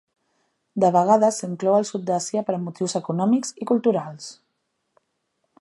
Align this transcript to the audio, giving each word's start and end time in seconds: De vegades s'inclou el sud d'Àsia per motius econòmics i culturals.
De 0.83 0.89
vegades 0.95 1.37
s'inclou 1.43 1.77
el 1.81 1.85
sud 1.91 2.07
d'Àsia 2.09 2.45
per 2.49 2.57
motius 2.65 2.99
econòmics 3.03 3.55
i 3.65 3.71
culturals. 3.73 4.35